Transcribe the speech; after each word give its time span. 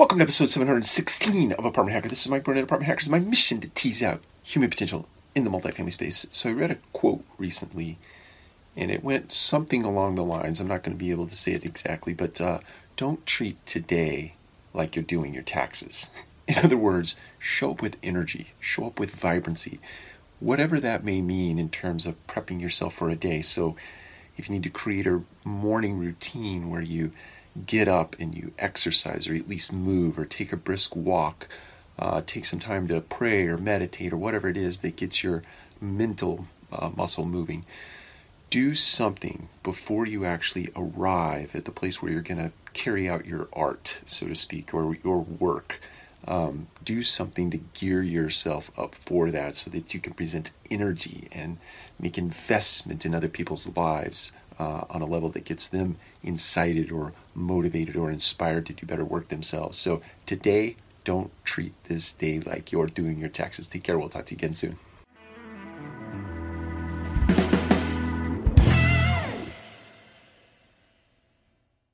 Welcome 0.00 0.16
to 0.20 0.22
episode 0.22 0.48
716 0.48 1.52
of 1.52 1.66
Apartment 1.66 1.94
Hacker. 1.94 2.08
This 2.08 2.22
is 2.22 2.30
Mike 2.30 2.42
Burnett, 2.42 2.64
Apartment 2.64 2.88
Hackers. 2.88 3.10
My 3.10 3.18
mission 3.18 3.60
to 3.60 3.68
tease 3.68 4.02
out 4.02 4.22
human 4.42 4.70
potential 4.70 5.06
in 5.34 5.44
the 5.44 5.50
multifamily 5.50 5.92
space. 5.92 6.24
So 6.30 6.48
I 6.48 6.52
read 6.54 6.70
a 6.70 6.78
quote 6.94 7.22
recently, 7.36 7.98
and 8.74 8.90
it 8.90 9.04
went 9.04 9.30
something 9.30 9.84
along 9.84 10.14
the 10.14 10.24
lines. 10.24 10.58
I'm 10.58 10.68
not 10.68 10.84
going 10.84 10.96
to 10.96 11.04
be 11.04 11.10
able 11.10 11.26
to 11.26 11.34
say 11.34 11.52
it 11.52 11.66
exactly, 11.66 12.14
but 12.14 12.40
uh, 12.40 12.60
don't 12.96 13.26
treat 13.26 13.64
today 13.66 14.36
like 14.72 14.96
you're 14.96 15.02
doing 15.02 15.34
your 15.34 15.42
taxes. 15.42 16.08
In 16.48 16.56
other 16.56 16.78
words, 16.78 17.20
show 17.38 17.72
up 17.72 17.82
with 17.82 17.98
energy, 18.02 18.54
show 18.58 18.86
up 18.86 18.98
with 18.98 19.14
vibrancy, 19.14 19.80
whatever 20.38 20.80
that 20.80 21.04
may 21.04 21.20
mean 21.20 21.58
in 21.58 21.68
terms 21.68 22.06
of 22.06 22.26
prepping 22.26 22.58
yourself 22.58 22.94
for 22.94 23.10
a 23.10 23.16
day. 23.16 23.42
So 23.42 23.76
if 24.40 24.48
you 24.48 24.54
need 24.54 24.62
to 24.62 24.70
create 24.70 25.06
a 25.06 25.22
morning 25.44 25.98
routine 25.98 26.70
where 26.70 26.80
you 26.80 27.12
get 27.66 27.86
up 27.86 28.16
and 28.18 28.34
you 28.34 28.52
exercise 28.58 29.28
or 29.28 29.34
at 29.34 29.48
least 29.48 29.72
move 29.72 30.18
or 30.18 30.24
take 30.24 30.50
a 30.50 30.56
brisk 30.56 30.96
walk, 30.96 31.46
uh, 31.98 32.22
take 32.24 32.46
some 32.46 32.58
time 32.58 32.88
to 32.88 33.00
pray 33.02 33.46
or 33.46 33.58
meditate 33.58 34.12
or 34.12 34.16
whatever 34.16 34.48
it 34.48 34.56
is 34.56 34.78
that 34.78 34.96
gets 34.96 35.22
your 35.22 35.42
mental 35.80 36.46
uh, 36.72 36.88
muscle 36.96 37.26
moving. 37.26 37.66
Do 38.48 38.74
something 38.74 39.48
before 39.62 40.06
you 40.06 40.24
actually 40.24 40.70
arrive 40.74 41.54
at 41.54 41.66
the 41.66 41.70
place 41.70 42.00
where 42.00 42.10
you're 42.10 42.22
going 42.22 42.38
to 42.38 42.52
carry 42.72 43.08
out 43.08 43.26
your 43.26 43.46
art, 43.52 44.00
so 44.06 44.26
to 44.26 44.34
speak, 44.34 44.72
or 44.72 44.96
your 45.04 45.18
work. 45.20 45.80
Um, 46.26 46.68
do 46.84 47.02
something 47.02 47.50
to 47.50 47.58
gear 47.58 48.02
yourself 48.02 48.70
up 48.78 48.94
for 48.94 49.30
that 49.30 49.56
so 49.56 49.70
that 49.70 49.94
you 49.94 50.00
can 50.00 50.12
present 50.12 50.52
energy 50.70 51.28
and 51.32 51.58
make 51.98 52.18
investment 52.18 53.06
in 53.06 53.14
other 53.14 53.28
people's 53.28 53.74
lives 53.76 54.32
uh, 54.58 54.84
on 54.90 55.00
a 55.00 55.06
level 55.06 55.30
that 55.30 55.44
gets 55.44 55.66
them 55.68 55.96
incited 56.22 56.92
or 56.92 57.12
motivated 57.34 57.96
or 57.96 58.10
inspired 58.10 58.66
to 58.66 58.72
do 58.74 58.86
better 58.86 59.04
work 59.04 59.28
themselves. 59.28 59.78
So 59.78 60.02
today, 60.26 60.76
don't 61.04 61.30
treat 61.44 61.72
this 61.84 62.12
day 62.12 62.40
like 62.40 62.70
you're 62.70 62.86
doing 62.86 63.18
your 63.18 63.30
taxes. 63.30 63.66
Take 63.68 63.84
care. 63.84 63.98
We'll 63.98 64.10
talk 64.10 64.26
to 64.26 64.34
you 64.34 64.38
again 64.38 64.54
soon. 64.54 64.76